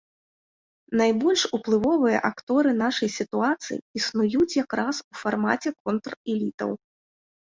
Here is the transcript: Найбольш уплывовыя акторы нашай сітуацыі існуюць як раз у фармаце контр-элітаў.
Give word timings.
Найбольш 0.99 1.41
уплывовыя 1.57 2.19
акторы 2.29 2.71
нашай 2.83 3.09
сітуацыі 3.17 3.77
існуюць 3.99 4.47
як 4.63 4.69
раз 4.79 5.03
у 5.11 5.21
фармаце 5.21 5.69
контр-элітаў. 5.91 6.71